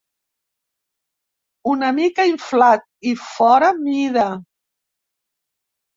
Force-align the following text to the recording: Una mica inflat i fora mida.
Una 1.73 1.91
mica 1.99 2.27
inflat 2.31 2.83
i 3.11 3.15
fora 3.27 3.73
mida. 3.85 4.27